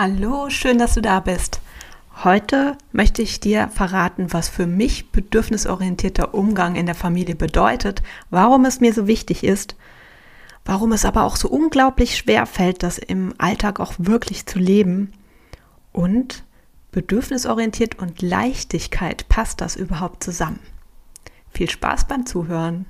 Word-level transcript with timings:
Hallo, 0.00 0.48
schön, 0.48 0.78
dass 0.78 0.94
du 0.94 1.02
da 1.02 1.18
bist. 1.18 1.60
Heute 2.22 2.78
möchte 2.92 3.20
ich 3.20 3.40
dir 3.40 3.66
verraten, 3.66 4.32
was 4.32 4.48
für 4.48 4.64
mich 4.64 5.10
bedürfnisorientierter 5.10 6.34
Umgang 6.34 6.76
in 6.76 6.86
der 6.86 6.94
Familie 6.94 7.34
bedeutet, 7.34 8.04
warum 8.30 8.64
es 8.64 8.78
mir 8.78 8.94
so 8.94 9.08
wichtig 9.08 9.42
ist, 9.42 9.74
warum 10.64 10.92
es 10.92 11.04
aber 11.04 11.24
auch 11.24 11.34
so 11.34 11.48
unglaublich 11.48 12.16
schwer 12.16 12.46
fällt, 12.46 12.84
das 12.84 12.98
im 12.98 13.34
Alltag 13.38 13.80
auch 13.80 13.94
wirklich 13.98 14.46
zu 14.46 14.60
leben 14.60 15.14
und 15.90 16.44
bedürfnisorientiert 16.92 17.98
und 17.98 18.22
Leichtigkeit, 18.22 19.28
passt 19.28 19.60
das 19.60 19.74
überhaupt 19.74 20.22
zusammen? 20.22 20.60
Viel 21.50 21.68
Spaß 21.68 22.06
beim 22.06 22.24
Zuhören. 22.24 22.86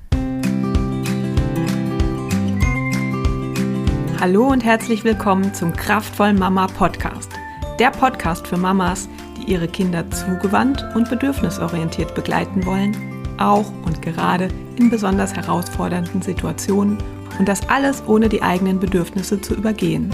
Hallo 4.21 4.49
und 4.49 4.65
herzlich 4.65 5.05
willkommen 5.05 5.55
zum 5.55 5.73
Kraftvoll 5.73 6.33
Mama 6.33 6.67
Podcast. 6.67 7.31
Der 7.79 7.93
Podcast 7.93 8.49
für 8.49 8.57
Mamas, 8.57 9.09
die 9.37 9.53
ihre 9.53 9.69
Kinder 9.69 10.11
zugewandt 10.11 10.85
und 10.97 11.09
bedürfnisorientiert 11.09 12.17
begleiten 12.17 12.67
wollen, 12.67 12.97
auch 13.39 13.71
und 13.87 14.03
gerade 14.03 14.49
in 14.75 14.91
besonders 14.91 15.35
herausfordernden 15.35 16.21
Situationen 16.21 16.99
und 17.39 17.47
das 17.47 17.69
alles 17.69 18.03
ohne 18.09 18.29
die 18.29 18.43
eigenen 18.43 18.81
Bedürfnisse 18.81 19.41
zu 19.41 19.55
übergehen. 19.55 20.09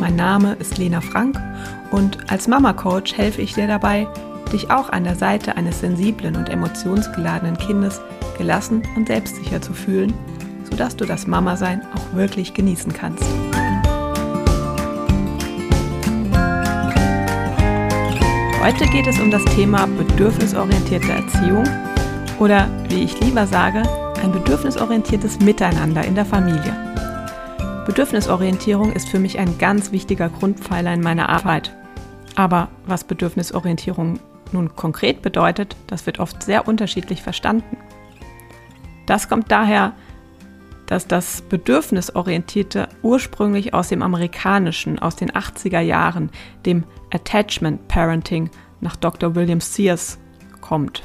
Mein 0.00 0.16
Name 0.16 0.54
ist 0.54 0.78
Lena 0.78 1.02
Frank 1.02 1.38
und 1.90 2.30
als 2.32 2.48
Mama 2.48 2.72
Coach 2.72 3.14
helfe 3.14 3.42
ich 3.42 3.52
dir 3.52 3.66
dabei, 3.66 4.08
dich 4.54 4.70
auch 4.70 4.88
an 4.88 5.04
der 5.04 5.16
Seite 5.16 5.58
eines 5.58 5.80
sensiblen 5.80 6.34
und 6.34 6.48
emotionsgeladenen 6.48 7.58
Kindes 7.58 8.00
gelassen 8.40 8.82
und 8.96 9.08
selbstsicher 9.08 9.60
zu 9.62 9.72
fühlen 9.72 10.14
sodass 10.70 10.96
du 10.96 11.04
das 11.04 11.26
Mama-Sein 11.26 11.82
auch 11.94 12.16
wirklich 12.16 12.54
genießen 12.54 12.92
kannst. 12.92 13.24
Heute 18.62 18.86
geht 18.86 19.06
es 19.06 19.18
um 19.18 19.30
das 19.30 19.44
Thema 19.56 19.86
bedürfnisorientierte 19.86 21.12
Erziehung 21.12 21.64
oder, 22.38 22.68
wie 22.88 23.02
ich 23.02 23.18
lieber 23.20 23.46
sage, 23.46 23.82
ein 24.22 24.32
bedürfnisorientiertes 24.32 25.40
Miteinander 25.40 26.04
in 26.04 26.14
der 26.14 26.26
Familie. 26.26 26.74
Bedürfnisorientierung 27.86 28.92
ist 28.92 29.08
für 29.08 29.18
mich 29.18 29.38
ein 29.38 29.58
ganz 29.58 29.92
wichtiger 29.92 30.28
Grundpfeiler 30.28 30.92
in 30.92 31.00
meiner 31.00 31.30
Arbeit. 31.30 31.74
Aber 32.36 32.68
was 32.86 33.04
Bedürfnisorientierung 33.04 34.20
nun 34.52 34.76
konkret 34.76 35.22
bedeutet, 35.22 35.74
das 35.86 36.06
wird 36.06 36.20
oft 36.20 36.42
sehr 36.42 36.68
unterschiedlich 36.68 37.22
verstanden. 37.22 37.76
Das 39.10 39.28
kommt 39.28 39.50
daher, 39.50 39.92
dass 40.86 41.08
das 41.08 41.42
Bedürfnisorientierte 41.42 42.88
ursprünglich 43.02 43.74
aus 43.74 43.88
dem 43.88 44.02
amerikanischen, 44.02 45.00
aus 45.00 45.16
den 45.16 45.32
80er 45.32 45.80
Jahren, 45.80 46.30
dem 46.64 46.84
Attachment 47.12 47.88
Parenting 47.88 48.50
nach 48.80 48.94
Dr. 48.94 49.34
William 49.34 49.60
Sears 49.60 50.20
kommt. 50.60 51.02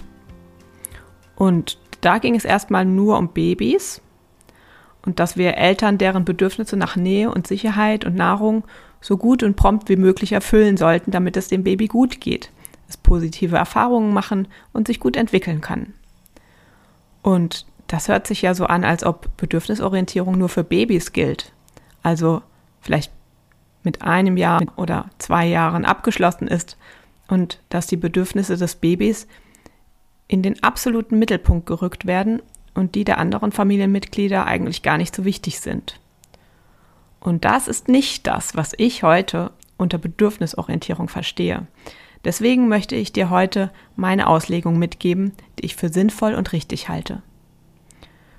Und 1.36 1.80
da 2.02 2.20
ging 2.20 2.36
es 2.36 2.46
erstmal 2.46 2.86
nur 2.86 3.18
um 3.18 3.30
Babys 3.30 4.04
und 5.04 5.20
dass 5.20 5.36
wir 5.36 5.58
Eltern 5.58 5.98
deren 5.98 6.26
Bedürfnisse 6.26 6.78
nach 6.78 6.96
Nähe 6.96 7.32
und 7.32 7.48
Sicherheit 7.48 8.06
und 8.06 8.14
Nahrung 8.14 8.66
so 9.02 9.18
gut 9.18 9.42
und 9.42 9.56
prompt 9.56 9.90
wie 9.90 9.96
möglich 9.96 10.32
erfüllen 10.32 10.78
sollten, 10.78 11.10
damit 11.10 11.38
es 11.38 11.48
dem 11.48 11.64
Baby 11.64 11.88
gut 11.88 12.22
geht, 12.22 12.52
es 12.88 12.98
positive 12.98 13.58
Erfahrungen 13.58 14.14
machen 14.14 14.48
und 14.74 14.86
sich 14.86 15.00
gut 15.00 15.18
entwickeln 15.18 15.62
kann. 15.62 15.96
Und 17.24 17.66
das 17.88 18.08
hört 18.08 18.28
sich 18.28 18.42
ja 18.42 18.56
so 18.56 18.66
an, 18.66 18.84
als 18.84 19.04
ob 19.04 19.36
Bedürfnisorientierung 19.38 20.38
nur 20.38 20.50
für 20.50 20.64
Babys 20.64 21.14
gilt. 21.14 21.52
Also 22.02 22.42
vielleicht 22.82 23.12
mit 23.84 24.02
einem 24.02 24.38
Jahr 24.38 24.64
oder 24.76 25.10
zwei 25.20 25.46
Jahren 25.46 25.86
abgeschlossen 25.86 26.48
ist 26.48 26.78
und 27.28 27.62
dass 27.70 27.88
die 27.88 27.98
Bedürfnisse 27.98 28.58
des 28.58 28.76
Babys 28.76 29.28
in 30.28 30.42
den 30.42 30.62
absoluten 30.64 31.20
Mittelpunkt 31.20 31.68
gerückt 31.68 32.06
werden 32.06 32.42
und 32.74 32.96
die 32.96 33.04
der 33.04 33.20
anderen 33.20 33.52
Familienmitglieder 33.52 34.46
eigentlich 34.46 34.82
gar 34.82 34.98
nicht 34.98 35.16
so 35.16 35.24
wichtig 35.24 35.60
sind. 35.60 36.00
Und 37.20 37.46
das 37.46 37.68
ist 37.68 37.88
nicht 37.88 38.28
das, 38.28 38.56
was 38.56 38.74
ich 38.78 39.04
heute 39.04 39.52
unter 39.78 39.98
Bedürfnisorientierung 39.98 41.08
verstehe. 41.08 41.68
Deswegen 42.24 42.68
möchte 42.68 42.96
ich 42.96 43.14
dir 43.14 43.30
heute 43.30 43.72
meine 43.96 44.28
Auslegung 44.28 44.80
mitgeben, 44.80 45.34
die 45.60 45.66
ich 45.66 45.76
für 45.76 45.90
sinnvoll 45.90 46.34
und 46.34 46.54
richtig 46.54 46.90
halte. 46.90 47.22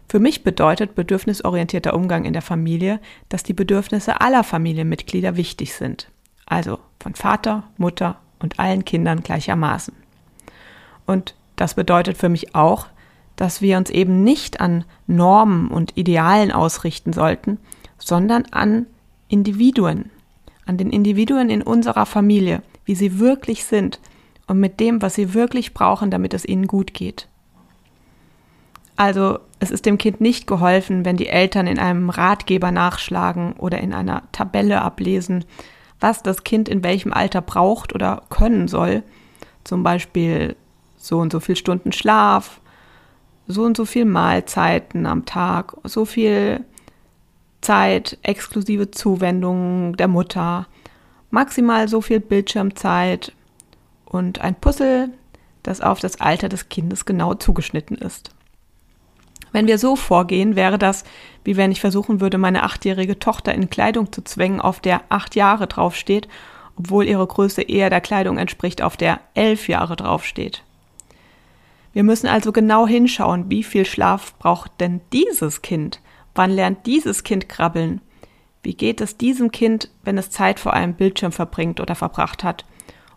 Für 0.08 0.20
mich 0.20 0.44
bedeutet 0.44 0.94
bedürfnisorientierter 0.94 1.94
Umgang 1.94 2.24
in 2.24 2.32
der 2.32 2.42
Familie, 2.42 3.00
dass 3.28 3.42
die 3.42 3.54
Bedürfnisse 3.54 4.20
aller 4.20 4.44
Familienmitglieder 4.44 5.36
wichtig 5.36 5.74
sind. 5.74 6.08
Also 6.46 6.78
von 7.00 7.14
Vater, 7.14 7.64
Mutter 7.76 8.18
und 8.38 8.60
allen 8.60 8.84
Kindern 8.84 9.22
gleichermaßen. 9.22 9.94
Und 11.06 11.34
das 11.56 11.74
bedeutet 11.74 12.16
für 12.16 12.28
mich 12.28 12.54
auch, 12.54 12.86
dass 13.34 13.60
wir 13.60 13.76
uns 13.76 13.90
eben 13.90 14.22
nicht 14.22 14.60
an 14.60 14.84
Normen 15.06 15.68
und 15.68 15.96
Idealen 15.96 16.52
ausrichten 16.52 17.12
sollten, 17.12 17.58
sondern 17.98 18.44
an 18.50 18.86
Individuen, 19.28 20.10
an 20.64 20.78
den 20.78 20.90
Individuen 20.90 21.50
in 21.50 21.62
unserer 21.62 22.06
Familie, 22.06 22.62
wie 22.84 22.94
sie 22.94 23.18
wirklich 23.18 23.64
sind 23.64 24.00
und 24.46 24.60
mit 24.60 24.80
dem, 24.80 25.02
was 25.02 25.14
sie 25.14 25.34
wirklich 25.34 25.74
brauchen, 25.74 26.10
damit 26.10 26.32
es 26.32 26.44
ihnen 26.44 26.66
gut 26.66 26.94
geht. 26.94 27.28
Also 28.96 29.38
es 29.58 29.70
ist 29.70 29.86
dem 29.86 29.98
Kind 29.98 30.20
nicht 30.20 30.46
geholfen, 30.46 31.04
wenn 31.04 31.16
die 31.16 31.28
Eltern 31.28 31.66
in 31.66 31.78
einem 31.78 32.10
Ratgeber 32.10 32.70
nachschlagen 32.72 33.52
oder 33.54 33.78
in 33.78 33.92
einer 33.92 34.22
Tabelle 34.32 34.82
ablesen, 34.82 35.44
was 36.00 36.22
das 36.22 36.44
Kind 36.44 36.68
in 36.68 36.82
welchem 36.82 37.12
Alter 37.12 37.42
braucht 37.42 37.94
oder 37.94 38.22
können 38.30 38.68
soll. 38.68 39.02
Zum 39.64 39.82
Beispiel 39.82 40.56
so 40.96 41.18
und 41.18 41.30
so 41.30 41.40
viel 41.40 41.56
Stunden 41.56 41.92
Schlaf, 41.92 42.60
so 43.46 43.64
und 43.64 43.76
so 43.76 43.84
viel 43.84 44.04
Mahlzeiten 44.04 45.06
am 45.06 45.24
Tag, 45.24 45.76
so 45.84 46.04
viel 46.04 46.64
Zeit 47.60 48.18
exklusive 48.22 48.90
Zuwendung 48.90 49.96
der 49.96 50.08
Mutter, 50.08 50.66
maximal 51.30 51.88
so 51.88 52.00
viel 52.00 52.20
Bildschirmzeit 52.20 53.32
und 54.04 54.40
ein 54.40 54.54
Puzzle, 54.54 55.10
das 55.62 55.80
auf 55.80 56.00
das 56.00 56.20
Alter 56.20 56.48
des 56.48 56.68
Kindes 56.68 57.04
genau 57.04 57.34
zugeschnitten 57.34 57.96
ist. 57.96 58.35
Wenn 59.56 59.68
wir 59.68 59.78
so 59.78 59.96
vorgehen, 59.96 60.54
wäre 60.54 60.76
das, 60.76 61.02
wie 61.42 61.56
wenn 61.56 61.72
ich 61.72 61.80
versuchen 61.80 62.20
würde, 62.20 62.36
meine 62.36 62.62
achtjährige 62.62 63.18
Tochter 63.18 63.54
in 63.54 63.70
Kleidung 63.70 64.12
zu 64.12 64.22
zwängen, 64.22 64.60
auf 64.60 64.80
der 64.80 65.00
acht 65.08 65.34
Jahre 65.34 65.66
draufsteht, 65.66 66.28
obwohl 66.78 67.06
ihre 67.06 67.26
Größe 67.26 67.62
eher 67.62 67.88
der 67.88 68.02
Kleidung 68.02 68.36
entspricht, 68.36 68.82
auf 68.82 68.98
der 68.98 69.18
elf 69.32 69.66
Jahre 69.66 69.96
draufsteht. 69.96 70.62
Wir 71.94 72.02
müssen 72.02 72.26
also 72.26 72.52
genau 72.52 72.86
hinschauen, 72.86 73.48
wie 73.48 73.62
viel 73.62 73.86
Schlaf 73.86 74.34
braucht 74.34 74.72
denn 74.78 75.00
dieses 75.14 75.62
Kind? 75.62 76.02
Wann 76.34 76.50
lernt 76.50 76.84
dieses 76.84 77.24
Kind 77.24 77.48
krabbeln? 77.48 78.02
Wie 78.62 78.74
geht 78.74 79.00
es 79.00 79.16
diesem 79.16 79.52
Kind, 79.52 79.88
wenn 80.04 80.18
es 80.18 80.28
Zeit 80.28 80.60
vor 80.60 80.74
einem 80.74 80.92
Bildschirm 80.92 81.32
verbringt 81.32 81.80
oder 81.80 81.94
verbracht 81.94 82.44
hat? 82.44 82.66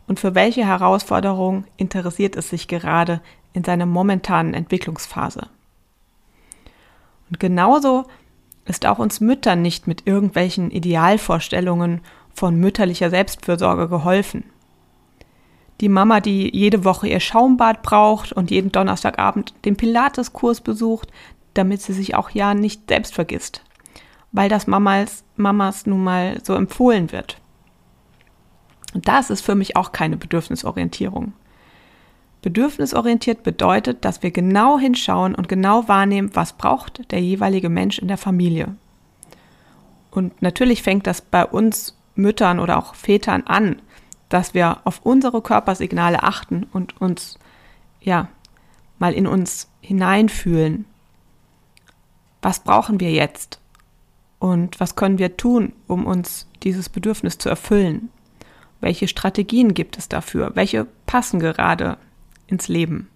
Und 0.07 0.21
für 0.21 0.35
welche 0.35 0.65
Herausforderung 0.65 1.65
interessiert 1.75 2.37
es 2.37 2.49
sich 2.49 2.69
gerade 2.69 3.19
in 3.51 3.65
seiner 3.65 3.85
momentanen 3.85 4.53
Entwicklungsphase? 4.53 5.49
Und 7.29 7.39
genauso 7.39 8.05
ist 8.65 8.85
auch 8.85 8.99
uns 8.99 9.19
Müttern 9.19 9.61
nicht 9.61 9.87
mit 9.87 10.05
irgendwelchen 10.05 10.71
Idealvorstellungen 10.71 12.01
von 12.33 12.55
mütterlicher 12.55 13.09
Selbstfürsorge 13.09 13.89
geholfen. 13.89 14.43
Die 15.81 15.89
Mama, 15.89 16.19
die 16.19 16.55
jede 16.55 16.83
Woche 16.83 17.07
ihr 17.07 17.19
Schaumbad 17.19 17.81
braucht 17.83 18.33
und 18.33 18.51
jeden 18.51 18.71
Donnerstagabend 18.71 19.53
den 19.65 19.77
Pilateskurs 19.77 20.61
besucht, 20.61 21.09
damit 21.53 21.81
sie 21.81 21.93
sich 21.93 22.15
auch 22.15 22.29
ja 22.31 22.53
nicht 22.53 22.89
selbst 22.89 23.15
vergisst, 23.15 23.63
weil 24.31 24.49
das 24.49 24.67
Mamas, 24.67 25.23
Mamas 25.35 25.85
nun 25.85 26.03
mal 26.03 26.39
so 26.43 26.53
empfohlen 26.53 27.11
wird. 27.11 27.37
Und 28.93 29.07
das 29.07 29.29
ist 29.29 29.41
für 29.41 29.55
mich 29.55 29.75
auch 29.75 29.91
keine 29.91 30.17
Bedürfnisorientierung. 30.17 31.33
Bedürfnisorientiert 32.41 33.43
bedeutet, 33.43 34.05
dass 34.05 34.23
wir 34.23 34.31
genau 34.31 34.79
hinschauen 34.79 35.35
und 35.35 35.49
genau 35.49 35.87
wahrnehmen, 35.87 36.31
was 36.33 36.53
braucht 36.53 37.11
der 37.11 37.21
jeweilige 37.21 37.69
Mensch 37.69 37.99
in 37.99 38.07
der 38.07 38.17
Familie. 38.17 38.75
Und 40.11 40.41
natürlich 40.41 40.81
fängt 40.81 41.05
das 41.05 41.21
bei 41.21 41.45
uns 41.45 41.97
Müttern 42.15 42.59
oder 42.59 42.77
auch 42.77 42.95
Vätern 42.95 43.43
an, 43.45 43.81
dass 44.29 44.53
wir 44.53 44.79
auf 44.85 45.01
unsere 45.03 45.41
Körpersignale 45.41 46.23
achten 46.23 46.65
und 46.71 47.01
uns, 47.01 47.39
ja, 47.99 48.29
mal 48.99 49.13
in 49.13 49.27
uns 49.27 49.69
hineinfühlen. 49.81 50.85
Was 52.41 52.59
brauchen 52.59 52.99
wir 52.99 53.11
jetzt? 53.11 53.59
Und 54.39 54.79
was 54.79 54.95
können 54.95 55.17
wir 55.17 55.35
tun, 55.35 55.73
um 55.87 56.05
uns 56.05 56.47
dieses 56.63 56.87
Bedürfnis 56.87 57.37
zu 57.37 57.49
erfüllen? 57.49 58.09
Welche 58.79 59.09
Strategien 59.09 59.73
gibt 59.73 59.97
es 59.97 60.07
dafür? 60.07 60.51
Welche 60.55 60.87
passen 61.05 61.39
gerade 61.39 61.97
ins 62.49 62.67
Leben. 62.67 63.09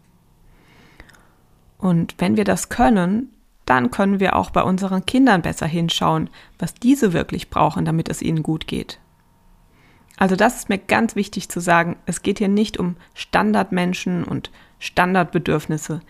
Und 1.77 2.15
wenn 2.17 2.37
wir 2.37 2.45
das 2.45 2.69
können, 2.69 3.29
dann 3.65 3.91
können 3.91 4.19
wir 4.19 4.35
auch 4.35 4.51
bei 4.51 4.61
unseren 4.61 5.05
Kindern 5.05 5.41
besser 5.41 5.67
hinschauen, 5.67 6.29
was 6.59 6.73
diese 6.73 7.13
wirklich 7.13 7.49
brauchen, 7.49 7.85
damit 7.85 8.09
es 8.09 8.21
ihnen 8.21 8.43
gut 8.43 8.67
geht. 8.67 8.99
Also 10.17 10.35
das 10.35 10.57
ist 10.57 10.69
mir 10.69 10.77
ganz 10.77 11.15
wichtig 11.15 11.49
zu 11.49 11.59
sagen. 11.59 11.97
Es 12.05 12.21
geht 12.21 12.37
hier 12.39 12.47
nicht 12.47 12.77
um 12.77 12.95
Standardmenschen 13.13 14.23
und 14.23 14.51
Standardbedürfnisse. 14.79 16.01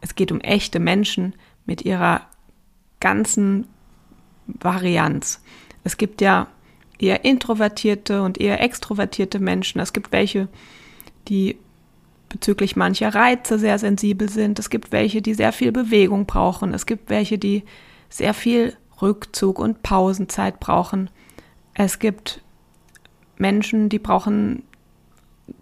Es 0.00 0.14
geht 0.14 0.32
um 0.32 0.40
echte 0.40 0.80
Menschen 0.80 1.34
mit 1.66 1.82
ihrer 1.82 2.22
ganzen 3.00 3.66
Varianz. 4.46 5.42
Es 5.84 5.96
gibt 5.96 6.20
ja 6.20 6.46
eher 6.98 7.24
introvertierte 7.24 8.22
und 8.22 8.40
eher 8.40 8.60
extrovertierte 8.60 9.38
Menschen. 9.38 9.80
Es 9.80 9.92
gibt 9.92 10.12
welche, 10.12 10.48
die 11.28 11.58
bezüglich 12.32 12.76
mancher 12.76 13.14
Reize 13.14 13.58
sehr 13.58 13.78
sensibel 13.78 14.28
sind. 14.28 14.58
Es 14.58 14.70
gibt 14.70 14.90
welche, 14.90 15.22
die 15.22 15.34
sehr 15.34 15.52
viel 15.52 15.70
Bewegung 15.70 16.26
brauchen. 16.26 16.72
Es 16.72 16.86
gibt 16.86 17.10
welche, 17.10 17.38
die 17.38 17.64
sehr 18.08 18.34
viel 18.34 18.76
Rückzug 19.00 19.58
und 19.58 19.82
Pausenzeit 19.82 20.58
brauchen. 20.58 21.10
Es 21.74 21.98
gibt 21.98 22.40
Menschen, 23.36 23.88
die 23.88 23.98
brauchen 23.98 24.62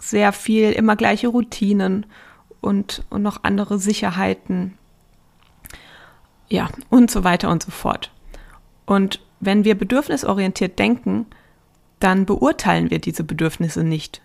sehr 0.00 0.32
viel 0.32 0.72
immer 0.72 0.94
gleiche 0.96 1.28
Routinen 1.28 2.06
und, 2.60 3.04
und 3.10 3.22
noch 3.22 3.42
andere 3.42 3.78
Sicherheiten. 3.78 4.78
Ja, 6.48 6.68
und 6.88 7.10
so 7.10 7.24
weiter 7.24 7.50
und 7.50 7.62
so 7.62 7.70
fort. 7.70 8.12
Und 8.86 9.20
wenn 9.40 9.64
wir 9.64 9.76
bedürfnisorientiert 9.76 10.78
denken, 10.78 11.26
dann 12.00 12.26
beurteilen 12.26 12.90
wir 12.90 12.98
diese 12.98 13.24
Bedürfnisse 13.24 13.84
nicht, 13.84 14.22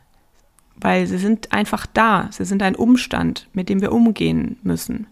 weil 0.77 1.07
sie 1.07 1.18
sind 1.18 1.51
einfach 1.51 1.86
da, 1.86 2.30
sie 2.31 2.45
sind 2.45 2.62
ein 2.62 2.75
Umstand, 2.75 3.48
mit 3.54 3.69
dem 3.69 3.81
wir 3.81 3.92
umgehen 3.92 4.57
müssen. 4.63 5.07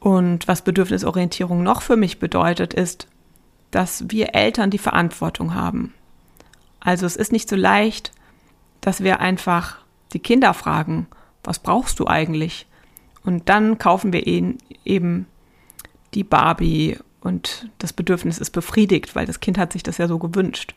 Und 0.00 0.48
was 0.48 0.62
Bedürfnisorientierung 0.62 1.62
noch 1.62 1.82
für 1.82 1.96
mich 1.96 2.18
bedeutet, 2.18 2.74
ist, 2.74 3.06
dass 3.70 4.10
wir 4.10 4.34
Eltern 4.34 4.70
die 4.70 4.78
Verantwortung 4.78 5.54
haben. 5.54 5.94
Also 6.80 7.06
es 7.06 7.16
ist 7.16 7.30
nicht 7.30 7.48
so 7.48 7.56
leicht, 7.56 8.12
dass 8.80 9.02
wir 9.02 9.20
einfach 9.20 9.78
die 10.12 10.18
Kinder 10.18 10.54
fragen, 10.54 11.06
was 11.44 11.60
brauchst 11.60 12.00
du 12.00 12.06
eigentlich? 12.06 12.66
Und 13.24 13.48
dann 13.48 13.78
kaufen 13.78 14.12
wir 14.12 14.26
ihnen 14.26 14.58
eben 14.84 15.26
die 16.14 16.24
Barbie 16.24 16.98
und 17.20 17.68
das 17.78 17.92
Bedürfnis 17.92 18.38
ist 18.38 18.50
befriedigt, 18.50 19.14
weil 19.14 19.26
das 19.26 19.40
Kind 19.40 19.56
hat 19.56 19.72
sich 19.72 19.82
das 19.82 19.98
ja 19.98 20.08
so 20.08 20.18
gewünscht. 20.18 20.74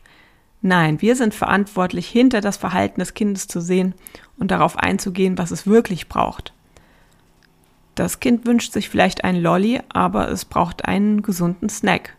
Nein, 0.66 1.00
wir 1.00 1.14
sind 1.14 1.32
verantwortlich, 1.32 2.08
hinter 2.08 2.40
das 2.40 2.56
Verhalten 2.56 2.98
des 2.98 3.14
Kindes 3.14 3.46
zu 3.46 3.60
sehen 3.60 3.94
und 4.36 4.50
darauf 4.50 4.76
einzugehen, 4.76 5.38
was 5.38 5.52
es 5.52 5.68
wirklich 5.68 6.08
braucht. 6.08 6.52
Das 7.94 8.18
Kind 8.18 8.46
wünscht 8.46 8.72
sich 8.72 8.88
vielleicht 8.88 9.22
einen 9.22 9.40
Lolly, 9.40 9.80
aber 9.90 10.28
es 10.28 10.44
braucht 10.44 10.84
einen 10.84 11.22
gesunden 11.22 11.68
Snack. 11.68 12.16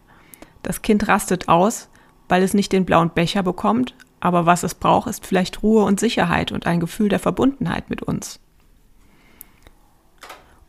Das 0.64 0.82
Kind 0.82 1.10
rastet 1.10 1.50
aus, 1.50 1.90
weil 2.30 2.42
es 2.42 2.54
nicht 2.54 2.72
den 2.72 2.86
blauen 2.86 3.10
Becher 3.10 3.44
bekommt, 3.44 3.96
aber 4.22 4.46
was 4.46 4.64
es 4.64 4.76
braucht, 4.76 5.10
ist 5.10 5.28
vielleicht 5.28 5.62
Ruhe 5.62 5.84
und 5.84 6.00
Sicherheit 6.00 6.54
und 6.54 6.68
ein 6.68 6.80
Gefühl 6.80 7.10
der 7.10 7.20
Verbundenheit 7.20 7.90
mit 7.90 8.02
uns. 8.02 8.40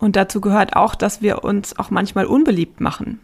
Und 0.01 0.17
dazu 0.17 0.41
gehört 0.41 0.75
auch, 0.75 0.97
dass 0.97 1.23
wir 1.23 1.45
uns 1.45 1.79
auch 1.79 1.91
manchmal 1.91 2.27
unbeliebt 2.27 2.81
machen. 2.81 3.21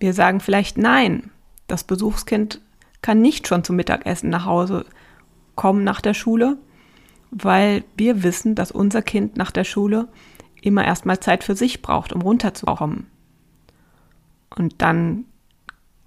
Wir 0.00 0.14
sagen 0.14 0.40
vielleicht 0.40 0.78
Nein. 0.78 1.30
Das 1.68 1.84
Besuchskind 1.84 2.60
kann 3.02 3.20
nicht 3.20 3.46
schon 3.46 3.64
zum 3.64 3.76
Mittagessen 3.76 4.30
nach 4.30 4.44
Hause 4.44 4.84
kommen 5.54 5.84
nach 5.84 6.00
der 6.00 6.14
Schule, 6.14 6.56
weil 7.30 7.84
wir 7.96 8.22
wissen, 8.22 8.54
dass 8.54 8.70
unser 8.70 9.02
Kind 9.02 9.36
nach 9.36 9.50
der 9.50 9.64
Schule 9.64 10.08
immer 10.62 10.84
erstmal 10.84 11.20
Zeit 11.20 11.44
für 11.44 11.56
sich 11.56 11.82
braucht, 11.82 12.12
um 12.12 12.22
runterzukommen. 12.22 13.06
Und 14.56 14.80
dann 14.82 15.24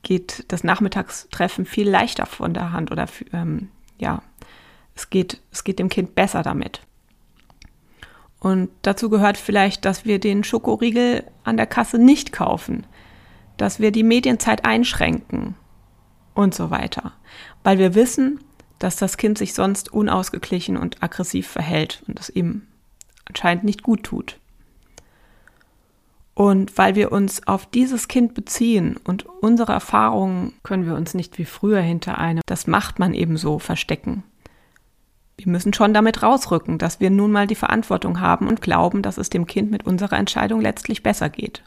geht 0.03 0.45
das 0.47 0.63
Nachmittagstreffen 0.63 1.65
viel 1.65 1.89
leichter 1.89 2.25
von 2.25 2.53
der 2.53 2.71
Hand 2.71 2.91
oder 2.91 3.05
ähm, 3.33 3.69
ja, 3.99 4.21
es 4.95 5.09
geht, 5.09 5.41
es 5.51 5.63
geht 5.63 5.79
dem 5.79 5.89
Kind 5.89 6.15
besser 6.15 6.41
damit. 6.41 6.81
Und 8.39 8.69
dazu 8.81 9.09
gehört 9.09 9.37
vielleicht, 9.37 9.85
dass 9.85 10.03
wir 10.03 10.19
den 10.19 10.43
Schokoriegel 10.43 11.23
an 11.43 11.57
der 11.57 11.67
Kasse 11.67 11.99
nicht 11.99 12.31
kaufen, 12.31 12.87
dass 13.57 13.79
wir 13.79 13.91
die 13.91 14.03
Medienzeit 14.03 14.65
einschränken 14.65 15.55
und 16.33 16.53
so 16.53 16.71
weiter, 16.71 17.13
weil 17.63 17.77
wir 17.77 17.95
wissen, 17.95 18.39
dass 18.79 18.95
das 18.95 19.17
Kind 19.17 19.37
sich 19.37 19.53
sonst 19.53 19.93
unausgeglichen 19.93 20.77
und 20.77 21.03
aggressiv 21.03 21.47
verhält 21.47 22.03
und 22.07 22.19
es 22.19 22.29
ihm 22.29 22.63
anscheinend 23.25 23.63
nicht 23.63 23.83
gut 23.83 24.03
tut. 24.03 24.39
Und 26.33 26.77
weil 26.77 26.95
wir 26.95 27.11
uns 27.11 27.45
auf 27.47 27.65
dieses 27.65 28.07
Kind 28.07 28.33
beziehen 28.33 28.97
und 29.03 29.25
unsere 29.25 29.73
Erfahrungen 29.73 30.53
können 30.63 30.85
wir 30.85 30.95
uns 30.95 31.13
nicht 31.13 31.37
wie 31.37 31.45
früher 31.45 31.81
hinter 31.81 32.17
einem, 32.17 32.41
das 32.45 32.67
macht 32.67 32.99
man 32.99 33.13
eben 33.13 33.37
so, 33.37 33.59
verstecken. 33.59 34.23
Wir 35.37 35.51
müssen 35.51 35.73
schon 35.73 35.93
damit 35.93 36.23
rausrücken, 36.23 36.77
dass 36.77 36.99
wir 36.99 37.09
nun 37.09 37.31
mal 37.31 37.47
die 37.47 37.55
Verantwortung 37.55 38.19
haben 38.19 38.47
und 38.47 38.61
glauben, 38.61 39.01
dass 39.01 39.17
es 39.17 39.29
dem 39.29 39.45
Kind 39.45 39.71
mit 39.71 39.85
unserer 39.85 40.17
Entscheidung 40.17 40.61
letztlich 40.61 41.03
besser 41.03 41.29
geht. 41.29 41.63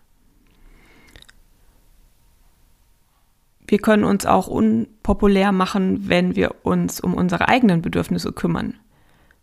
Wir 3.67 3.79
können 3.79 4.05
uns 4.05 4.27
auch 4.27 4.47
unpopulär 4.47 5.53
machen, 5.53 6.09
wenn 6.09 6.37
wir 6.37 6.55
uns 6.65 7.01
um 7.01 7.15
unsere 7.15 7.49
eigenen 7.49 7.83
Bedürfnisse 7.83 8.33
kümmern. 8.33 8.75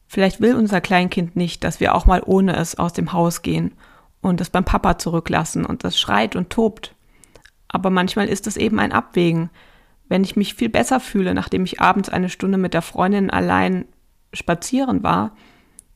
Vielleicht 0.08 0.42
will 0.42 0.56
unser 0.56 0.82
Kleinkind 0.82 1.36
nicht, 1.36 1.64
dass 1.64 1.80
wir 1.80 1.96
auch 1.96 2.06
mal 2.06 2.22
ohne 2.26 2.56
es 2.56 2.78
aus 2.78 2.94
dem 2.94 3.14
Haus 3.14 3.42
gehen 3.42 3.72
und 4.22 4.42
es 4.42 4.50
beim 4.50 4.66
Papa 4.66 4.98
zurücklassen 4.98 5.66
und 5.66 5.84
das 5.84 6.00
schreit 6.00 6.36
und 6.36 6.50
tobt. 6.50 6.96
Aber 7.68 7.90
manchmal 7.90 8.28
ist 8.28 8.46
es 8.46 8.58
eben 8.58 8.80
ein 8.80 8.92
Abwägen. 8.92 9.50
Wenn 10.08 10.24
ich 10.24 10.36
mich 10.36 10.54
viel 10.54 10.70
besser 10.70 11.00
fühle, 11.00 11.34
nachdem 11.34 11.64
ich 11.64 11.80
abends 11.80 12.10
eine 12.10 12.30
Stunde 12.30 12.58
mit 12.58 12.74
der 12.74 12.82
Freundin 12.82 13.30
allein 13.30 13.86
spazieren 14.34 15.02
war, 15.04 15.36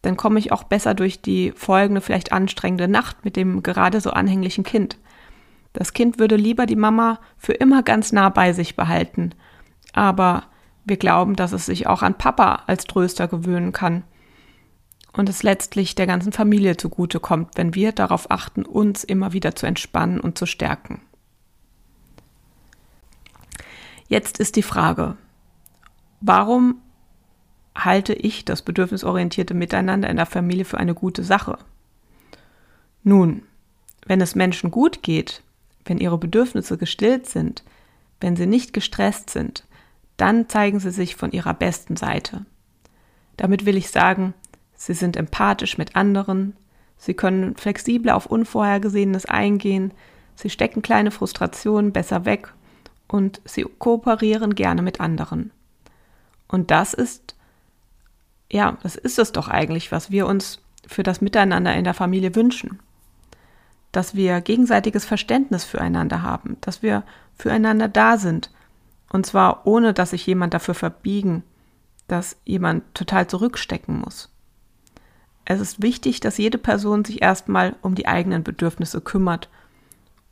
dann 0.01 0.17
komme 0.17 0.39
ich 0.39 0.51
auch 0.51 0.63
besser 0.63 0.93
durch 0.93 1.21
die 1.21 1.51
folgende, 1.51 1.99
vielleicht 1.99 2.31
anstrengende 2.31 2.87
Nacht 2.87 3.25
mit 3.25 3.35
dem 3.35 3.63
gerade 3.63 3.99
so 4.01 4.11
anhänglichen 4.11 4.63
Kind. 4.63 4.97
Das 5.75 5.91
Kind 5.91 6.19
würde 6.19 6.37
lieber 6.37 6.65
die 6.65 6.77
Mama 6.77 7.19
für 7.37 7.51
immer 7.51 7.83
ganz 7.83 8.13
nah 8.13 8.29
bei 8.29 8.53
sich 8.53 8.77
behalten. 8.77 9.35
Aber 9.91 10.43
wir 10.85 10.95
glauben, 10.95 11.35
dass 11.35 11.51
es 11.51 11.65
sich 11.65 11.85
auch 11.85 12.01
an 12.01 12.17
Papa 12.17 12.63
als 12.65 12.85
Tröster 12.85 13.27
gewöhnen 13.27 13.73
kann 13.73 14.03
und 15.11 15.27
es 15.27 15.43
letztlich 15.43 15.93
der 15.93 16.07
ganzen 16.07 16.31
Familie 16.31 16.77
zugute 16.77 17.19
kommt, 17.19 17.57
wenn 17.57 17.75
wir 17.75 17.91
darauf 17.91 18.31
achten, 18.31 18.65
uns 18.65 19.03
immer 19.03 19.33
wieder 19.33 19.53
zu 19.53 19.65
entspannen 19.65 20.21
und 20.21 20.37
zu 20.37 20.45
stärken. 20.45 21.01
Jetzt 24.07 24.39
ist 24.39 24.55
die 24.55 24.63
Frage, 24.63 25.17
warum 26.21 26.81
halte 27.75 28.13
ich 28.13 28.45
das 28.45 28.61
bedürfnisorientierte 28.61 29.53
Miteinander 29.53 30.09
in 30.09 30.15
der 30.15 30.25
Familie 30.25 30.63
für 30.63 30.77
eine 30.77 30.93
gute 30.93 31.23
Sache? 31.23 31.57
Nun, 33.03 33.43
wenn 34.05 34.21
es 34.21 34.35
Menschen 34.35 34.71
gut 34.71 35.03
geht, 35.03 35.43
wenn 35.85 35.99
ihre 35.99 36.17
Bedürfnisse 36.17 36.77
gestillt 36.77 37.27
sind, 37.27 37.63
wenn 38.19 38.35
sie 38.35 38.47
nicht 38.47 38.73
gestresst 38.73 39.29
sind, 39.29 39.65
dann 40.17 40.49
zeigen 40.49 40.79
sie 40.79 40.91
sich 40.91 41.15
von 41.15 41.31
ihrer 41.31 41.53
besten 41.53 41.95
Seite. 41.95 42.45
Damit 43.37 43.65
will 43.65 43.77
ich 43.77 43.91
sagen, 43.91 44.33
Sie 44.75 44.93
sind 44.93 45.15
empathisch 45.15 45.77
mit 45.77 45.95
anderen, 45.95 46.55
sie 46.97 47.13
können 47.13 47.55
flexibel 47.55 48.11
auf 48.11 48.25
Unvorhergesehenes 48.25 49.25
eingehen, 49.25 49.93
sie 50.35 50.49
stecken 50.49 50.81
kleine 50.81 51.11
Frustrationen 51.11 51.91
besser 51.91 52.25
weg 52.25 52.53
und 53.07 53.41
sie 53.45 53.65
kooperieren 53.79 54.55
gerne 54.55 54.81
mit 54.81 54.99
anderen. 54.99 55.51
Und 56.47 56.71
das 56.71 56.93
ist, 56.93 57.35
ja, 58.51 58.77
das 58.83 58.95
ist 58.95 59.17
es 59.17 59.31
doch 59.31 59.47
eigentlich, 59.47 59.91
was 59.91 60.11
wir 60.11 60.27
uns 60.27 60.59
für 60.85 61.03
das 61.03 61.21
Miteinander 61.21 61.73
in 61.75 61.83
der 61.83 61.93
Familie 61.93 62.35
wünschen. 62.35 62.79
Dass 63.95 64.13
wir 64.13 64.41
gegenseitiges 64.41 65.05
Verständnis 65.05 65.63
füreinander 65.63 66.21
haben, 66.21 66.57
dass 66.59 66.83
wir 66.83 67.03
füreinander 67.37 67.87
da 67.87 68.17
sind. 68.17 68.51
Und 69.09 69.25
zwar 69.25 69.65
ohne, 69.65 69.93
dass 69.93 70.09
sich 70.09 70.27
jemand 70.27 70.53
dafür 70.53 70.73
verbiegen, 70.73 71.43
dass 72.09 72.35
jemand 72.43 72.83
total 72.93 73.27
zurückstecken 73.27 73.97
muss. 73.97 74.29
Es 75.45 75.61
ist 75.61 75.81
wichtig, 75.81 76.19
dass 76.19 76.37
jede 76.37 76.57
Person 76.57 77.05
sich 77.05 77.21
erstmal 77.21 77.77
um 77.81 77.95
die 77.95 78.05
eigenen 78.05 78.43
Bedürfnisse 78.43 78.99
kümmert 78.99 79.47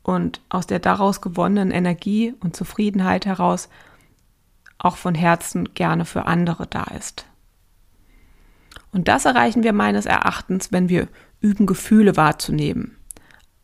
und 0.02 0.42
aus 0.50 0.66
der 0.66 0.78
daraus 0.78 1.22
gewonnenen 1.22 1.70
Energie 1.70 2.34
und 2.40 2.54
Zufriedenheit 2.54 3.24
heraus 3.24 3.70
auch 4.76 4.98
von 4.98 5.14
Herzen 5.14 5.72
gerne 5.72 6.04
für 6.04 6.26
andere 6.26 6.66
da 6.66 6.84
ist. 6.84 7.24
Und 8.92 9.08
das 9.08 9.24
erreichen 9.24 9.62
wir 9.62 9.72
meines 9.72 10.04
Erachtens, 10.04 10.70
wenn 10.70 10.90
wir 10.90 11.08
üben, 11.40 11.64
Gefühle 11.64 12.18
wahrzunehmen, 12.18 12.98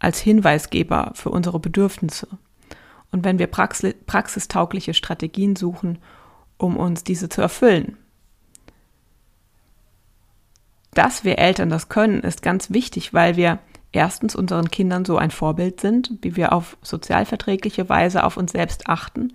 als 0.00 0.18
Hinweisgeber 0.18 1.12
für 1.14 1.30
unsere 1.30 1.60
Bedürfnisse. 1.60 2.26
Und 3.12 3.24
wenn 3.24 3.38
wir 3.38 3.46
praxistaugliche 3.46 4.94
Strategien 4.94 5.54
suchen, 5.54 5.98
um 6.58 6.76
uns 6.76 7.04
diese 7.04 7.28
zu 7.28 7.40
erfüllen. 7.40 7.96
Dass 10.92 11.24
wir 11.24 11.38
Eltern 11.38 11.70
das 11.70 11.88
können, 11.88 12.20
ist 12.20 12.42
ganz 12.42 12.70
wichtig, 12.70 13.14
weil 13.14 13.36
wir 13.36 13.58
erstens 13.92 14.34
unseren 14.34 14.70
Kindern 14.70 15.04
so 15.04 15.16
ein 15.16 15.30
Vorbild 15.30 15.80
sind, 15.80 16.12
wie 16.22 16.36
wir 16.36 16.52
auf 16.52 16.76
sozialverträgliche 16.82 17.88
Weise 17.88 18.24
auf 18.24 18.36
uns 18.36 18.52
selbst 18.52 18.88
achten, 18.88 19.34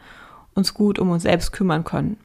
uns 0.54 0.74
gut 0.74 1.00
um 1.00 1.10
uns 1.10 1.24
selbst 1.24 1.52
kümmern 1.52 1.84
können. 1.84 2.18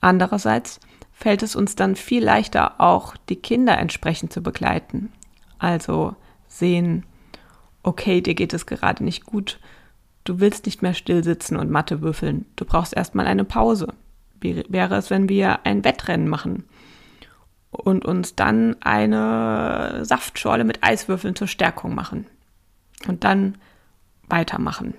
Andererseits 0.00 0.80
fällt 1.12 1.42
es 1.42 1.56
uns 1.56 1.76
dann 1.76 1.96
viel 1.96 2.24
leichter, 2.24 2.80
auch 2.80 3.16
die 3.28 3.36
Kinder 3.36 3.78
entsprechend 3.78 4.32
zu 4.32 4.42
begleiten. 4.42 5.12
Also 5.58 6.14
sehen, 6.48 7.04
okay, 7.86 8.20
dir 8.20 8.34
geht 8.34 8.52
es 8.52 8.66
gerade 8.66 9.02
nicht 9.04 9.24
gut, 9.24 9.58
du 10.24 10.40
willst 10.40 10.66
nicht 10.66 10.82
mehr 10.82 10.92
still 10.92 11.22
sitzen 11.22 11.56
und 11.56 11.70
Mathe 11.70 12.02
würfeln, 12.02 12.44
du 12.56 12.64
brauchst 12.64 12.94
erstmal 12.94 13.26
eine 13.26 13.44
Pause. 13.44 13.94
Wie 14.40 14.64
wäre 14.68 14.96
es, 14.96 15.08
wenn 15.08 15.28
wir 15.28 15.64
ein 15.64 15.84
Wettrennen 15.84 16.28
machen 16.28 16.64
und 17.70 18.04
uns 18.04 18.34
dann 18.34 18.76
eine 18.82 20.04
Saftschorle 20.04 20.64
mit 20.64 20.82
Eiswürfeln 20.82 21.36
zur 21.36 21.46
Stärkung 21.46 21.94
machen 21.94 22.26
und 23.06 23.22
dann 23.24 23.56
weitermachen? 24.28 24.94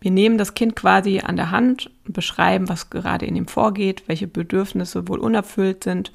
Wir 0.00 0.12
nehmen 0.12 0.38
das 0.38 0.54
Kind 0.54 0.76
quasi 0.76 1.20
an 1.20 1.36
der 1.36 1.50
Hand 1.50 1.90
beschreiben, 2.04 2.68
was 2.68 2.90
gerade 2.90 3.26
in 3.26 3.34
ihm 3.36 3.48
vorgeht, 3.48 4.04
welche 4.06 4.28
Bedürfnisse 4.28 5.08
wohl 5.08 5.18
unerfüllt 5.18 5.82
sind 5.82 6.12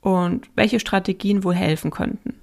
und 0.00 0.48
welche 0.56 0.80
Strategien 0.80 1.44
wohl 1.44 1.54
helfen 1.54 1.90
könnten. 1.90 2.39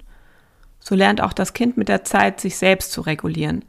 So 0.80 0.94
lernt 0.94 1.20
auch 1.20 1.32
das 1.32 1.52
Kind 1.52 1.76
mit 1.76 1.88
der 1.88 2.04
Zeit, 2.04 2.40
sich 2.40 2.56
selbst 2.56 2.92
zu 2.92 3.00
regulieren. 3.00 3.64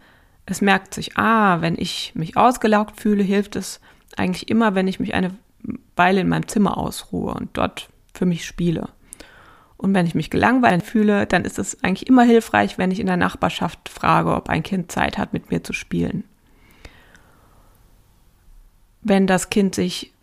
Es 0.46 0.62
merkt 0.62 0.94
sich, 0.94 1.18
ah, 1.18 1.62
wenn 1.62 1.76
ich 1.78 2.14
mich 2.16 2.38
ausgelaugt 2.38 3.00
fühle, 3.00 3.24
hilft 3.24 3.56
es 3.56 3.80
eigentlich 4.18 4.50
immer, 4.50 4.76
wenn 4.76 4.88
ich 4.88 5.00
mich 5.00 5.14
eine 5.14 5.32
Weile 5.96 6.22
in 6.22 6.30
meinem 6.30 6.48
Zimmer 6.48 6.78
ausruhe 6.78 7.34
und 7.34 7.50
dort 7.54 7.90
für 8.14 8.26
mich 8.26 8.46
spiele. 8.46 8.90
Und 9.78 9.94
wenn 9.94 10.06
ich 10.06 10.16
mich 10.16 10.30
gelangweilt 10.30 10.84
fühle, 10.84 11.26
dann 11.26 11.46
ist 11.46 11.60
es 11.60 11.84
eigentlich 11.84 12.08
immer 12.08 12.24
hilfreich, 12.24 12.78
wenn 12.78 12.92
ich 12.92 13.00
in 13.00 13.06
der 13.06 13.18
Nachbarschaft 13.18 13.90
frage, 13.90 14.36
ob 14.36 14.50
ein 14.50 14.64
Kind 14.64 14.92
Zeit 14.92 15.18
hat, 15.18 15.34
mit 15.34 15.52
mir 15.52 15.64
zu 15.64 15.74
spielen 15.74 16.24
wenn 19.02 19.28
das 19.28 19.50
Kind 19.50 19.76
sich 19.76 20.14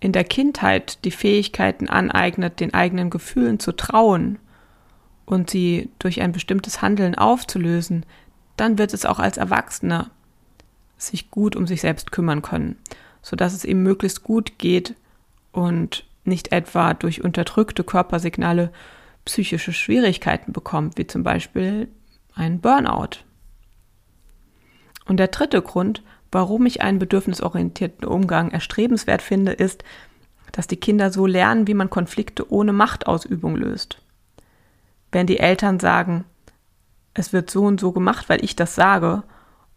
in 0.00 0.12
der 0.12 0.24
Kindheit 0.24 1.04
die 1.04 1.10
Fähigkeiten 1.10 1.88
aneignet, 1.88 2.60
den 2.60 2.74
eigenen 2.74 3.10
Gefühlen 3.10 3.58
zu 3.58 3.72
trauen 3.72 4.38
und 5.26 5.50
sie 5.50 5.90
durch 5.98 6.22
ein 6.22 6.32
bestimmtes 6.32 6.80
Handeln 6.80 7.14
aufzulösen, 7.14 8.06
dann 8.56 8.78
wird 8.78 8.94
es 8.94 9.04
auch 9.04 9.18
als 9.18 9.36
Erwachsener 9.36 10.10
sich 10.96 11.30
gut 11.30 11.56
um 11.56 11.66
sich 11.66 11.82
selbst 11.82 12.10
kümmern 12.10 12.40
können, 12.40 12.76
sodass 13.20 13.52
es 13.52 13.64
ihm 13.64 13.82
möglichst 13.82 14.22
gut 14.22 14.58
geht 14.58 14.94
und 15.52 16.06
nicht 16.24 16.52
etwa 16.52 16.94
durch 16.94 17.22
unterdrückte 17.22 17.84
Körpersignale 17.84 18.72
psychische 19.24 19.72
Schwierigkeiten 19.72 20.52
bekommt, 20.52 20.96
wie 20.96 21.06
zum 21.06 21.22
Beispiel 21.22 21.88
ein 22.34 22.60
Burnout. 22.60 23.18
Und 25.06 25.18
der 25.18 25.28
dritte 25.28 25.60
Grund, 25.60 26.02
Warum 26.36 26.66
ich 26.66 26.82
einen 26.82 26.98
bedürfnisorientierten 26.98 28.06
Umgang 28.06 28.50
erstrebenswert 28.50 29.22
finde, 29.22 29.52
ist, 29.52 29.84
dass 30.52 30.66
die 30.66 30.76
Kinder 30.76 31.10
so 31.10 31.26
lernen, 31.26 31.66
wie 31.66 31.74
man 31.74 31.90
Konflikte 31.90 32.50
ohne 32.52 32.72
Machtausübung 32.72 33.56
löst. 33.56 34.02
Wenn 35.12 35.26
die 35.26 35.38
Eltern 35.38 35.80
sagen, 35.80 36.24
es 37.14 37.32
wird 37.32 37.50
so 37.50 37.64
und 37.64 37.80
so 37.80 37.92
gemacht, 37.92 38.28
weil 38.28 38.44
ich 38.44 38.56
das 38.56 38.74
sage, 38.74 39.22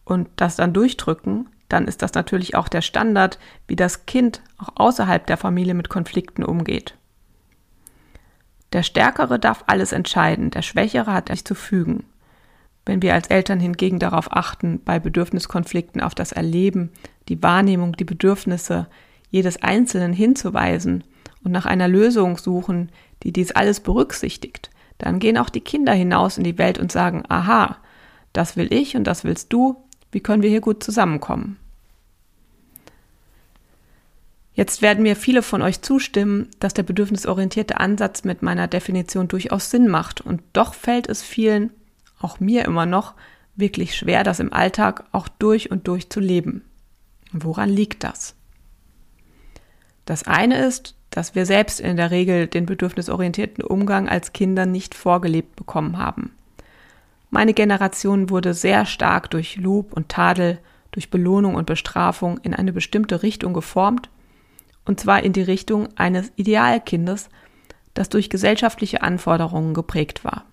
und 0.09 0.27
das 0.35 0.55
dann 0.55 0.73
durchdrücken, 0.73 1.47
dann 1.69 1.87
ist 1.87 2.01
das 2.01 2.13
natürlich 2.13 2.55
auch 2.55 2.67
der 2.67 2.81
Standard, 2.81 3.37
wie 3.67 3.75
das 3.75 4.07
Kind 4.07 4.41
auch 4.57 4.69
außerhalb 4.75 5.25
der 5.27 5.37
Familie 5.37 5.75
mit 5.75 5.87
Konflikten 5.87 6.43
umgeht. 6.43 6.95
Der 8.73 8.83
Stärkere 8.83 9.39
darf 9.39 9.63
alles 9.67 9.91
entscheiden, 9.91 10.51
der 10.51 10.63
Schwächere 10.63 11.13
hat 11.13 11.29
sich 11.29 11.45
zu 11.45 11.55
fügen. 11.55 12.05
Wenn 12.85 13.03
wir 13.03 13.13
als 13.13 13.27
Eltern 13.27 13.59
hingegen 13.59 13.99
darauf 13.99 14.35
achten, 14.35 14.81
bei 14.83 14.99
Bedürfniskonflikten 14.99 16.01
auf 16.01 16.15
das 16.15 16.31
Erleben, 16.31 16.91
die 17.27 17.41
Wahrnehmung, 17.41 17.93
die 17.93 18.03
Bedürfnisse 18.03 18.87
jedes 19.29 19.61
Einzelnen 19.61 20.13
hinzuweisen 20.13 21.03
und 21.43 21.51
nach 21.51 21.67
einer 21.67 21.87
Lösung 21.87 22.37
suchen, 22.37 22.91
die 23.21 23.31
dies 23.31 23.51
alles 23.51 23.79
berücksichtigt, 23.79 24.71
dann 24.99 25.19
gehen 25.19 25.37
auch 25.37 25.49
die 25.49 25.61
Kinder 25.61 25.93
hinaus 25.93 26.37
in 26.37 26.43
die 26.43 26.59
Welt 26.59 26.77
und 26.77 26.91
sagen, 26.91 27.23
aha, 27.27 27.77
das 28.31 28.55
will 28.55 28.71
ich 28.71 28.95
und 28.95 29.05
das 29.05 29.23
willst 29.23 29.51
du, 29.51 29.83
wie 30.11 30.19
können 30.19 30.43
wir 30.43 30.49
hier 30.49 30.61
gut 30.61 30.83
zusammenkommen? 30.83 31.57
Jetzt 34.53 34.81
werden 34.81 35.03
mir 35.03 35.15
viele 35.15 35.41
von 35.41 35.61
euch 35.61 35.81
zustimmen, 35.81 36.49
dass 36.59 36.73
der 36.73 36.83
bedürfnisorientierte 36.83 37.79
Ansatz 37.79 38.25
mit 38.25 38.41
meiner 38.41 38.67
Definition 38.67 39.27
durchaus 39.29 39.71
Sinn 39.71 39.87
macht 39.87 40.21
und 40.21 40.41
doch 40.53 40.73
fällt 40.73 41.07
es 41.07 41.23
vielen 41.23 41.71
auch 42.19 42.39
mir 42.39 42.65
immer 42.65 42.85
noch, 42.85 43.13
wirklich 43.55 43.95
schwer, 43.95 44.23
das 44.23 44.39
im 44.39 44.53
Alltag 44.53 45.05
auch 45.11 45.27
durch 45.27 45.71
und 45.71 45.87
durch 45.87 46.09
zu 46.09 46.19
leben. 46.19 46.63
Woran 47.31 47.69
liegt 47.69 48.03
das? 48.03 48.35
Das 50.05 50.23
eine 50.23 50.65
ist, 50.65 50.95
dass 51.11 51.35
wir 51.35 51.45
selbst 51.45 51.79
in 51.79 51.97
der 51.97 52.11
Regel 52.11 52.47
den 52.47 52.65
bedürfnisorientierten 52.65 53.63
Umgang 53.63 54.07
als 54.07 54.33
Kinder 54.33 54.65
nicht 54.65 54.95
vorgelebt 54.95 55.55
bekommen 55.55 55.97
haben. 55.97 56.31
Meine 57.29 57.53
Generation 57.53 58.29
wurde 58.29 58.53
sehr 58.53 58.85
stark 58.85 59.29
durch 59.29 59.57
Lob 59.57 59.93
und 59.93 60.09
Tadel, 60.09 60.59
durch 60.91 61.09
Belohnung 61.09 61.55
und 61.55 61.65
Bestrafung 61.65 62.39
in 62.39 62.53
eine 62.53 62.73
bestimmte 62.73 63.21
Richtung 63.21 63.53
geformt, 63.53 64.09
und 64.85 64.99
zwar 64.99 65.21
in 65.23 65.33
die 65.33 65.41
Richtung 65.41 65.89
eines 65.95 66.31
Idealkindes, 66.35 67.29
das 67.93 68.09
durch 68.09 68.29
gesellschaftliche 68.29 69.01
Anforderungen 69.01 69.73
geprägt 69.73 70.23
war. 70.23 70.45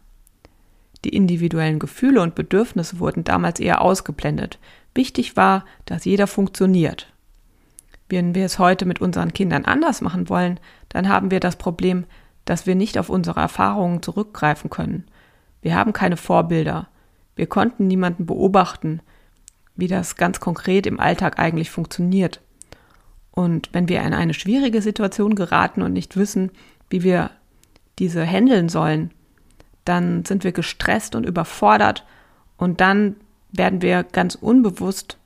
Die 1.04 1.10
individuellen 1.10 1.78
Gefühle 1.78 2.20
und 2.20 2.34
Bedürfnisse 2.34 2.98
wurden 2.98 3.24
damals 3.24 3.60
eher 3.60 3.80
ausgeblendet. 3.80 4.58
Wichtig 4.94 5.36
war, 5.36 5.64
dass 5.84 6.04
jeder 6.04 6.26
funktioniert. 6.26 7.12
Wenn 8.08 8.34
wir 8.34 8.44
es 8.44 8.58
heute 8.58 8.86
mit 8.86 9.00
unseren 9.00 9.32
Kindern 9.32 9.64
anders 9.64 10.00
machen 10.00 10.28
wollen, 10.28 10.60
dann 10.88 11.08
haben 11.08 11.30
wir 11.30 11.40
das 11.40 11.56
Problem, 11.56 12.04
dass 12.44 12.66
wir 12.66 12.74
nicht 12.74 12.98
auf 12.98 13.08
unsere 13.10 13.40
Erfahrungen 13.40 14.02
zurückgreifen 14.02 14.70
können. 14.70 15.04
Wir 15.62 15.74
haben 15.74 15.92
keine 15.92 16.16
Vorbilder. 16.16 16.88
Wir 17.34 17.46
konnten 17.46 17.88
niemanden 17.88 18.26
beobachten, 18.26 19.00
wie 19.74 19.88
das 19.88 20.16
ganz 20.16 20.40
konkret 20.40 20.86
im 20.86 21.00
Alltag 21.00 21.38
eigentlich 21.38 21.70
funktioniert. 21.70 22.40
Und 23.32 23.68
wenn 23.72 23.88
wir 23.88 24.00
in 24.02 24.14
eine 24.14 24.32
schwierige 24.32 24.80
Situation 24.80 25.34
geraten 25.34 25.82
und 25.82 25.92
nicht 25.92 26.16
wissen, 26.16 26.50
wie 26.88 27.02
wir 27.02 27.30
diese 27.98 28.24
handeln 28.24 28.68
sollen, 28.68 29.10
dann 29.84 30.24
sind 30.24 30.44
wir 30.44 30.52
gestresst 30.52 31.14
und 31.14 31.26
überfordert 31.26 32.04
und 32.56 32.80
dann 32.80 33.16
werden 33.50 33.82
wir 33.82 34.04
ganz 34.04 34.34
unbewusst 34.34 35.18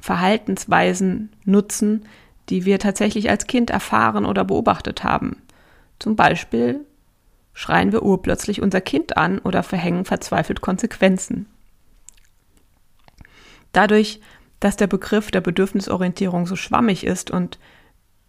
Verhaltensweisen 0.00 1.32
nutzen, 1.44 2.06
die 2.48 2.64
wir 2.64 2.78
tatsächlich 2.78 3.28
als 3.30 3.46
Kind 3.46 3.70
erfahren 3.70 4.24
oder 4.24 4.44
beobachtet 4.44 5.04
haben. 5.04 5.42
Zum 5.98 6.16
Beispiel 6.16 6.84
schreien 7.54 7.92
wir 7.92 8.02
urplötzlich 8.02 8.62
unser 8.62 8.80
Kind 8.80 9.16
an 9.16 9.38
oder 9.38 9.62
verhängen 9.62 10.04
verzweifelt 10.04 10.60
Konsequenzen. 10.60 11.46
Dadurch, 13.72 14.20
dass 14.60 14.76
der 14.76 14.86
Begriff 14.86 15.30
der 15.30 15.40
Bedürfnisorientierung 15.40 16.46
so 16.46 16.56
schwammig 16.56 17.04
ist 17.04 17.30
und 17.30 17.58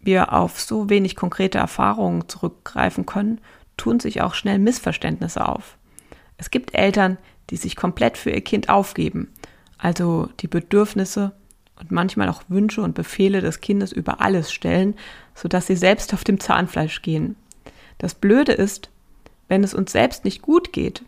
wir 0.00 0.32
auf 0.32 0.60
so 0.60 0.88
wenig 0.88 1.16
konkrete 1.16 1.58
Erfahrungen 1.58 2.28
zurückgreifen 2.28 3.06
können, 3.06 3.40
tun 3.76 4.00
sich 4.00 4.22
auch 4.22 4.34
schnell 4.34 4.58
Missverständnisse 4.58 5.46
auf. 5.46 5.76
Es 6.36 6.50
gibt 6.50 6.74
Eltern, 6.74 7.18
die 7.50 7.56
sich 7.56 7.76
komplett 7.76 8.16
für 8.16 8.30
ihr 8.30 8.40
Kind 8.42 8.68
aufgeben, 8.68 9.32
also 9.76 10.28
die 10.40 10.48
Bedürfnisse 10.48 11.32
und 11.80 11.90
manchmal 11.90 12.28
auch 12.28 12.42
Wünsche 12.48 12.82
und 12.82 12.94
Befehle 12.94 13.40
des 13.40 13.60
Kindes 13.60 13.92
über 13.92 14.20
alles 14.20 14.52
stellen, 14.52 14.94
sodass 15.34 15.66
sie 15.66 15.76
selbst 15.76 16.12
auf 16.14 16.24
dem 16.24 16.40
Zahnfleisch 16.40 17.02
gehen. 17.02 17.36
Das 17.98 18.14
Blöde 18.14 18.52
ist, 18.52 18.90
wenn 19.48 19.64
es 19.64 19.74
uns 19.74 19.92
selbst 19.92 20.24
nicht 20.24 20.42
gut 20.42 20.72
geht, 20.72 21.02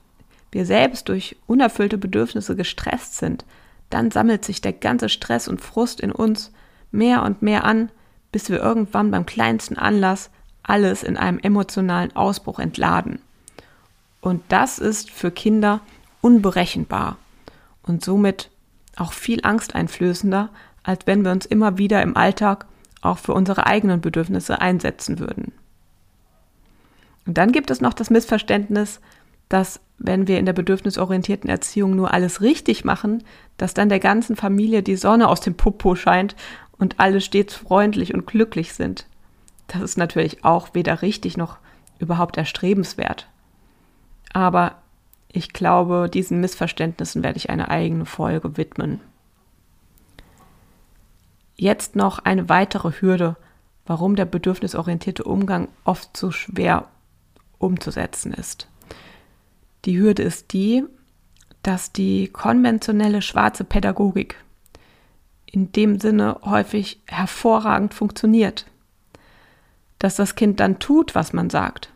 wir 0.52 0.66
selbst 0.66 1.08
durch 1.08 1.36
unerfüllte 1.46 1.98
Bedürfnisse 1.98 2.56
gestresst 2.56 3.16
sind, 3.16 3.44
dann 3.88 4.10
sammelt 4.10 4.44
sich 4.44 4.60
der 4.60 4.72
ganze 4.72 5.08
Stress 5.08 5.48
und 5.48 5.60
Frust 5.60 6.00
in 6.00 6.12
uns 6.12 6.52
mehr 6.90 7.22
und 7.22 7.42
mehr 7.42 7.64
an, 7.64 7.90
bis 8.32 8.50
wir 8.50 8.60
irgendwann 8.60 9.10
beim 9.10 9.26
kleinsten 9.26 9.76
Anlass 9.76 10.30
alles 10.62 11.02
in 11.02 11.16
einem 11.16 11.38
emotionalen 11.40 12.14
Ausbruch 12.14 12.58
entladen. 12.58 13.20
Und 14.20 14.42
das 14.48 14.78
ist 14.78 15.10
für 15.10 15.30
Kinder 15.30 15.80
unberechenbar 16.20 17.16
und 17.82 18.04
somit 18.04 18.49
auch 19.00 19.12
viel 19.12 19.40
angsteinflößender, 19.42 20.50
als 20.82 21.06
wenn 21.06 21.24
wir 21.24 21.32
uns 21.32 21.46
immer 21.46 21.78
wieder 21.78 22.02
im 22.02 22.16
Alltag 22.16 22.66
auch 23.00 23.18
für 23.18 23.32
unsere 23.32 23.66
eigenen 23.66 24.00
Bedürfnisse 24.00 24.60
einsetzen 24.60 25.18
würden. 25.18 25.52
Und 27.26 27.38
dann 27.38 27.52
gibt 27.52 27.70
es 27.70 27.80
noch 27.80 27.94
das 27.94 28.10
Missverständnis, 28.10 29.00
dass 29.48 29.80
wenn 29.98 30.28
wir 30.28 30.38
in 30.38 30.46
der 30.46 30.52
bedürfnisorientierten 30.52 31.50
Erziehung 31.50 31.96
nur 31.96 32.12
alles 32.12 32.40
richtig 32.40 32.84
machen, 32.84 33.24
dass 33.56 33.74
dann 33.74 33.88
der 33.88 34.00
ganzen 34.00 34.36
Familie 34.36 34.82
die 34.82 34.96
Sonne 34.96 35.28
aus 35.28 35.40
dem 35.40 35.54
Popo 35.54 35.94
scheint 35.94 36.36
und 36.78 36.98
alle 36.98 37.20
stets 37.20 37.54
freundlich 37.54 38.14
und 38.14 38.26
glücklich 38.26 38.72
sind. 38.72 39.06
Das 39.66 39.82
ist 39.82 39.98
natürlich 39.98 40.44
auch 40.44 40.70
weder 40.72 41.02
richtig 41.02 41.36
noch 41.36 41.58
überhaupt 41.98 42.36
erstrebenswert. 42.36 43.28
Aber 44.32 44.76
ich 45.32 45.52
glaube, 45.52 46.08
diesen 46.12 46.40
Missverständnissen 46.40 47.22
werde 47.22 47.36
ich 47.36 47.50
eine 47.50 47.68
eigene 47.68 48.04
Folge 48.04 48.56
widmen. 48.56 49.00
Jetzt 51.56 51.94
noch 51.94 52.18
eine 52.18 52.48
weitere 52.48 53.00
Hürde, 53.00 53.36
warum 53.86 54.16
der 54.16 54.24
bedürfnisorientierte 54.24 55.24
Umgang 55.24 55.68
oft 55.84 56.16
so 56.16 56.30
schwer 56.30 56.88
umzusetzen 57.58 58.32
ist. 58.32 58.68
Die 59.84 59.98
Hürde 59.98 60.22
ist 60.22 60.52
die, 60.52 60.84
dass 61.62 61.92
die 61.92 62.28
konventionelle 62.28 63.22
schwarze 63.22 63.64
Pädagogik 63.64 64.36
in 65.46 65.72
dem 65.72 65.98
Sinne 66.00 66.38
häufig 66.44 67.00
hervorragend 67.06 67.92
funktioniert. 67.94 68.66
Dass 69.98 70.16
das 70.16 70.34
Kind 70.34 70.60
dann 70.60 70.78
tut, 70.78 71.14
was 71.14 71.32
man 71.32 71.50
sagt. 71.50 71.90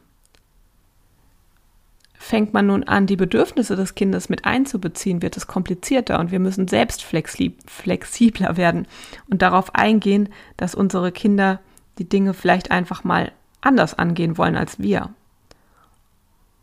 Fängt 2.34 2.52
man 2.52 2.66
nun 2.66 2.82
an, 2.82 3.06
die 3.06 3.14
Bedürfnisse 3.14 3.76
des 3.76 3.94
Kindes 3.94 4.28
mit 4.28 4.44
einzubeziehen, 4.44 5.22
wird 5.22 5.36
es 5.36 5.46
komplizierter 5.46 6.18
und 6.18 6.32
wir 6.32 6.40
müssen 6.40 6.66
selbst 6.66 7.04
flexibler 7.04 8.56
werden 8.56 8.88
und 9.30 9.40
darauf 9.40 9.72
eingehen, 9.76 10.28
dass 10.56 10.74
unsere 10.74 11.12
Kinder 11.12 11.60
die 11.98 12.08
Dinge 12.08 12.34
vielleicht 12.34 12.72
einfach 12.72 13.04
mal 13.04 13.30
anders 13.60 13.94
angehen 13.94 14.36
wollen 14.36 14.56
als 14.56 14.80
wir. 14.80 15.10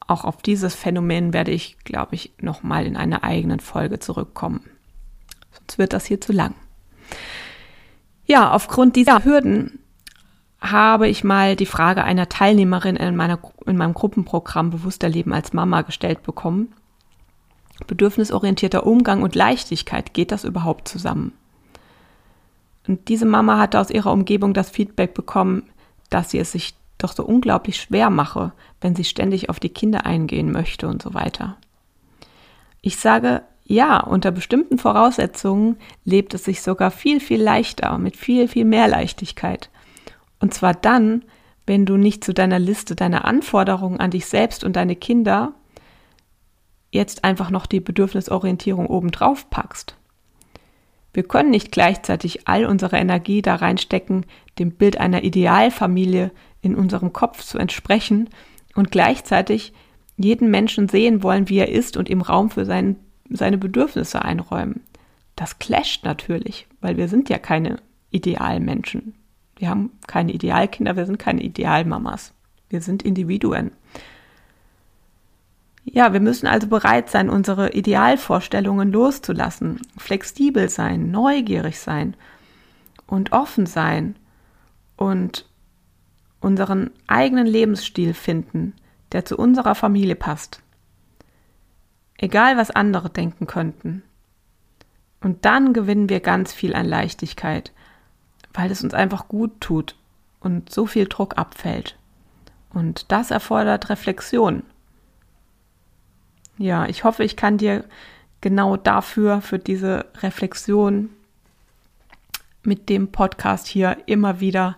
Auch 0.07 0.25
auf 0.25 0.41
dieses 0.41 0.75
Phänomen 0.75 1.31
werde 1.31 1.51
ich, 1.51 1.77
glaube 1.85 2.15
ich, 2.15 2.33
nochmal 2.41 2.85
in 2.85 2.97
einer 2.97 3.23
eigenen 3.23 3.61
Folge 3.61 3.99
zurückkommen. 3.99 4.69
Sonst 5.53 5.77
wird 5.77 5.93
das 5.93 6.05
hier 6.05 6.19
zu 6.19 6.33
lang. 6.33 6.53
Ja, 8.25 8.51
aufgrund 8.51 8.97
dieser 8.97 9.23
Hürden 9.23 9.79
habe 10.61 11.07
ich 11.07 11.23
mal 11.23 11.55
die 11.55 11.65
Frage 11.65 12.03
einer 12.03 12.29
Teilnehmerin 12.29 12.95
in, 12.95 13.15
meiner, 13.15 13.39
in 13.65 13.77
meinem 13.77 13.95
Gruppenprogramm 13.95 14.69
Bewusster 14.69 15.09
Leben 15.09 15.33
als 15.33 15.53
Mama 15.53 15.81
gestellt 15.81 16.21
bekommen. 16.21 16.73
Bedürfnisorientierter 17.87 18.85
Umgang 18.85 19.23
und 19.23 19.33
Leichtigkeit, 19.33 20.13
geht 20.13 20.31
das 20.31 20.43
überhaupt 20.43 20.87
zusammen? 20.87 21.33
Und 22.87 23.07
diese 23.07 23.25
Mama 23.25 23.57
hatte 23.57 23.79
aus 23.79 23.89
ihrer 23.89 24.11
Umgebung 24.11 24.53
das 24.53 24.69
Feedback 24.69 25.15
bekommen, 25.15 25.63
dass 26.09 26.29
sie 26.29 26.39
es 26.39 26.51
sich 26.51 26.75
doch 26.99 27.13
so 27.13 27.23
unglaublich 27.23 27.77
schwer 27.77 28.11
mache, 28.11 28.51
wenn 28.81 28.95
sie 28.95 29.03
ständig 29.03 29.49
auf 29.49 29.59
die 29.59 29.69
Kinder 29.69 30.05
eingehen 30.05 30.51
möchte 30.51 30.87
und 30.87 31.01
so 31.01 31.15
weiter. 31.15 31.57
Ich 32.81 32.97
sage, 32.97 33.41
ja, 33.65 33.99
unter 33.99 34.31
bestimmten 34.31 34.77
Voraussetzungen 34.77 35.77
lebt 36.03 36.33
es 36.33 36.43
sich 36.43 36.61
sogar 36.61 36.91
viel, 36.91 37.19
viel 37.19 37.41
leichter, 37.41 37.97
mit 37.97 38.17
viel, 38.17 38.47
viel 38.47 38.65
mehr 38.65 38.87
Leichtigkeit. 38.87 39.69
Und 40.41 40.53
zwar 40.53 40.73
dann, 40.73 41.23
wenn 41.65 41.85
du 41.85 41.95
nicht 41.95 42.23
zu 42.23 42.33
deiner 42.33 42.59
Liste 42.59 42.95
deiner 42.95 43.23
Anforderungen 43.25 43.99
an 43.99 44.11
dich 44.11 44.25
selbst 44.25 44.63
und 44.63 44.75
deine 44.75 44.95
Kinder 44.95 45.53
jetzt 46.91 47.23
einfach 47.23 47.49
noch 47.51 47.65
die 47.65 47.79
Bedürfnisorientierung 47.79 48.87
obendrauf 48.87 49.49
packst. 49.49 49.95
Wir 51.13 51.23
können 51.23 51.51
nicht 51.51 51.71
gleichzeitig 51.71 52.47
all 52.47 52.65
unsere 52.65 52.97
Energie 52.97 53.41
da 53.41 53.55
reinstecken, 53.55 54.25
dem 54.59 54.71
Bild 54.71 54.97
einer 54.97 55.23
Idealfamilie 55.23 56.31
in 56.61 56.75
unserem 56.75 57.13
Kopf 57.13 57.43
zu 57.43 57.57
entsprechen 57.57 58.29
und 58.75 58.91
gleichzeitig 58.91 59.73
jeden 60.17 60.49
Menschen 60.49 60.89
sehen 60.89 61.23
wollen, 61.23 61.49
wie 61.49 61.57
er 61.59 61.69
ist 61.69 61.97
und 61.97 62.09
ihm 62.09 62.21
Raum 62.21 62.49
für 62.49 62.65
sein, 62.65 62.97
seine 63.29 63.57
Bedürfnisse 63.57 64.23
einräumen. 64.23 64.81
Das 65.35 65.59
clasht 65.59 66.03
natürlich, 66.05 66.67
weil 66.81 66.97
wir 66.97 67.07
sind 67.07 67.29
ja 67.29 67.37
keine 67.37 67.77
Idealmenschen. 68.09 69.13
Wir 69.61 69.69
haben 69.69 69.91
keine 70.07 70.31
Idealkinder, 70.31 70.95
wir 70.95 71.05
sind 71.05 71.19
keine 71.19 71.43
Idealmamas. 71.43 72.33
Wir 72.69 72.81
sind 72.81 73.03
Individuen. 73.03 73.69
Ja, 75.83 76.13
wir 76.13 76.19
müssen 76.19 76.47
also 76.47 76.65
bereit 76.65 77.11
sein, 77.11 77.29
unsere 77.29 77.71
Idealvorstellungen 77.73 78.91
loszulassen, 78.91 79.79
flexibel 79.97 80.67
sein, 80.67 81.11
neugierig 81.11 81.79
sein 81.79 82.15
und 83.05 83.33
offen 83.33 83.67
sein 83.67 84.15
und 84.95 85.45
unseren 86.39 86.89
eigenen 87.05 87.45
Lebensstil 87.45 88.15
finden, 88.15 88.73
der 89.11 89.25
zu 89.25 89.37
unserer 89.37 89.75
Familie 89.75 90.15
passt. 90.15 90.63
Egal, 92.17 92.57
was 92.57 92.71
andere 92.71 93.11
denken 93.11 93.45
könnten. 93.45 94.01
Und 95.19 95.45
dann 95.45 95.71
gewinnen 95.71 96.09
wir 96.09 96.19
ganz 96.19 96.51
viel 96.51 96.73
an 96.73 96.87
Leichtigkeit, 96.87 97.71
weil 98.53 98.71
es 98.71 98.83
uns 98.83 98.93
einfach 98.93 99.27
gut 99.27 99.59
tut 99.61 99.95
und 100.39 100.71
so 100.71 100.85
viel 100.85 101.05
Druck 101.07 101.37
abfällt. 101.37 101.97
Und 102.73 103.11
das 103.11 103.31
erfordert 103.31 103.89
Reflexion. 103.89 104.63
Ja, 106.57 106.85
ich 106.85 107.03
hoffe, 107.03 107.23
ich 107.23 107.35
kann 107.35 107.57
dir 107.57 107.85
genau 108.39 108.77
dafür, 108.77 109.41
für 109.41 109.59
diese 109.59 110.05
Reflexion 110.21 111.09
mit 112.63 112.89
dem 112.89 113.11
Podcast 113.11 113.67
hier 113.67 113.97
immer 114.05 114.39
wieder 114.39 114.77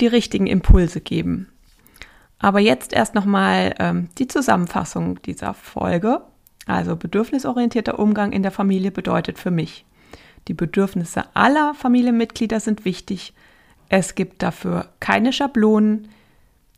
die 0.00 0.06
richtigen 0.06 0.46
Impulse 0.46 1.00
geben. 1.00 1.48
Aber 2.38 2.58
jetzt 2.58 2.92
erst 2.92 3.14
nochmal 3.14 3.74
ähm, 3.78 4.08
die 4.18 4.26
Zusammenfassung 4.26 5.20
dieser 5.22 5.54
Folge. 5.54 6.22
Also 6.66 6.96
bedürfnisorientierter 6.96 7.98
Umgang 7.98 8.32
in 8.32 8.42
der 8.42 8.50
Familie 8.50 8.90
bedeutet 8.90 9.38
für 9.38 9.50
mich, 9.50 9.84
die 10.48 10.54
Bedürfnisse 10.54 11.24
aller 11.34 11.74
Familienmitglieder 11.74 12.60
sind 12.60 12.84
wichtig. 12.84 13.34
Es 13.88 14.14
gibt 14.14 14.42
dafür 14.42 14.88
keine 15.00 15.32
Schablonen. 15.32 16.08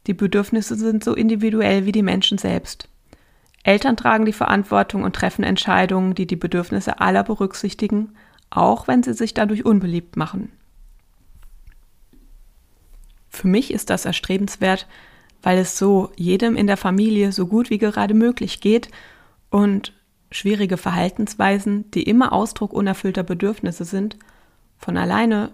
Die 0.06 0.14
Bedürfnisse 0.14 0.76
sind 0.76 1.04
so 1.04 1.14
individuell 1.14 1.86
wie 1.86 1.92
die 1.92 2.02
Menschen 2.02 2.38
selbst. 2.38 2.88
Eltern 3.64 3.96
tragen 3.96 4.24
die 4.24 4.32
Verantwortung 4.32 5.04
und 5.04 5.14
treffen 5.14 5.44
Entscheidungen, 5.44 6.14
die 6.14 6.26
die 6.26 6.36
Bedürfnisse 6.36 7.00
aller 7.00 7.22
berücksichtigen, 7.22 8.14
auch 8.50 8.88
wenn 8.88 9.02
sie 9.02 9.14
sich 9.14 9.34
dadurch 9.34 9.64
unbeliebt 9.64 10.16
machen. 10.16 10.50
Für 13.28 13.48
mich 13.48 13.72
ist 13.72 13.88
das 13.88 14.04
erstrebenswert, 14.04 14.86
weil 15.42 15.58
es 15.58 15.78
so 15.78 16.12
jedem 16.16 16.56
in 16.56 16.66
der 16.66 16.76
Familie 16.76 17.32
so 17.32 17.46
gut 17.46 17.70
wie 17.70 17.78
gerade 17.78 18.14
möglich 18.14 18.60
geht 18.60 18.90
und 19.50 19.92
schwierige 20.32 20.76
Verhaltensweisen, 20.76 21.90
die 21.92 22.02
immer 22.02 22.32
Ausdruck 22.32 22.72
unerfüllter 22.72 23.22
Bedürfnisse 23.22 23.84
sind, 23.84 24.16
von 24.78 24.96
alleine 24.96 25.52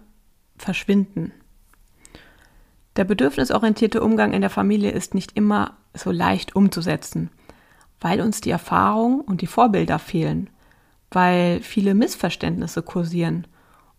verschwinden. 0.57 1.33
Der 2.97 3.05
bedürfnisorientierte 3.05 4.03
Umgang 4.03 4.33
in 4.33 4.41
der 4.41 4.51
Familie 4.51 4.91
ist 4.91 5.14
nicht 5.14 5.37
immer 5.37 5.77
so 5.95 6.11
leicht 6.11 6.57
umzusetzen, 6.57 7.31
weil 8.01 8.21
uns 8.21 8.41
die 8.41 8.51
Erfahrung 8.51 9.21
und 9.21 9.41
die 9.41 9.47
Vorbilder 9.47 9.99
fehlen, 9.99 10.51
weil 11.11 11.61
viele 11.61 11.95
Missverständnisse 11.95 12.83
kursieren 12.83 13.47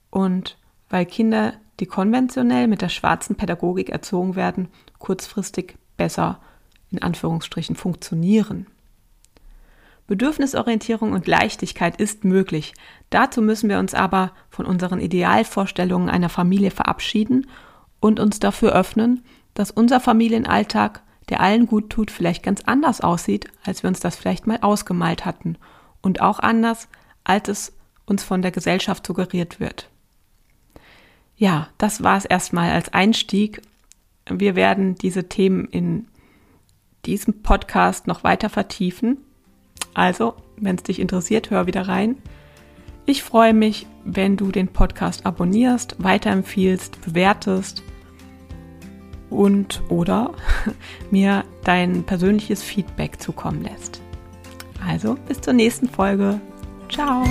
und 0.10 0.58
weil 0.90 1.06
Kinder 1.06 1.54
die 1.80 1.86
konventionell 1.86 2.68
mit 2.68 2.82
der 2.82 2.90
schwarzen 2.90 3.36
Pädagogik 3.36 3.90
erzogen 3.90 4.36
werden, 4.36 4.68
kurzfristig 4.98 5.78
besser 5.96 6.40
in 6.92 7.02
Anführungsstrichen 7.02 7.76
funktionieren. 7.76 8.68
Bedürfnisorientierung 10.10 11.14
und 11.14 11.28
Leichtigkeit 11.28 12.02
ist 12.02 12.24
möglich. 12.24 12.74
Dazu 13.12 13.44
müssen 13.44 13.70
wir 13.70 13.78
uns 13.78 13.94
aber 13.94 14.32
von 14.50 14.66
unseren 14.66 15.00
Idealvorstellungen 15.00 16.10
einer 16.10 16.30
Familie 16.30 16.72
verabschieden 16.72 17.46
und 18.00 18.20
uns 18.20 18.40
dafür 18.40 18.74
öffnen, 18.74 19.24
dass 19.54 19.70
unser 19.70 20.00
Familienalltag, 20.00 21.04
der 21.30 21.42
allen 21.42 21.68
gut 21.68 21.92
tut, 21.92 22.10
vielleicht 22.10 22.42
ganz 22.42 22.62
anders 22.66 23.02
aussieht, 23.02 23.52
als 23.64 23.84
wir 23.84 23.88
uns 23.88 24.00
das 24.00 24.16
vielleicht 24.16 24.48
mal 24.48 24.58
ausgemalt 24.62 25.26
hatten 25.26 25.58
und 26.02 26.22
auch 26.22 26.40
anders, 26.40 26.88
als 27.24 27.48
es 27.48 27.74
uns 28.08 28.24
von 28.24 28.42
der 28.42 28.50
Gesellschaft 28.50 29.06
suggeriert 29.06 29.60
wird. 29.60 29.90
Ja, 31.36 31.68
das 31.78 32.02
war 32.02 32.18
es 32.18 32.26
erstmal 32.26 32.72
als 32.72 32.92
Einstieg. 32.94 33.62
Wir 34.28 34.56
werden 34.56 34.96
diese 34.96 35.30
Themen 35.30 35.66
in 35.66 36.08
diesem 37.06 37.44
Podcast 37.44 38.08
noch 38.08 38.24
weiter 38.24 38.50
vertiefen. 38.50 39.20
Also, 39.94 40.36
wenn 40.58 40.76
es 40.76 40.84
dich 40.84 41.00
interessiert, 41.00 41.50
hör 41.50 41.68
wieder 41.68 41.88
rein. 41.88 42.18
Ich 43.06 43.24
freue 43.24 43.54
mich, 43.54 43.88
wenn 44.06 44.38
du 44.38 44.52
den 44.52 44.68
Podcast 44.68 45.26
abonnierst, 45.26 45.96
weiterempfiehlst, 46.00 47.02
bewertest 47.02 47.82
und 49.30 49.82
oder 49.90 50.34
mir 51.12 51.44
dein 51.64 52.04
persönliches 52.04 52.62
Feedback 52.64 53.20
zukommen 53.22 53.64
lässt. 53.64 54.02
Also 54.86 55.16
bis 55.28 55.42
zur 55.42 55.54
nächsten 55.54 55.90
Folge. 55.90 56.40
Ciao. 56.90 57.24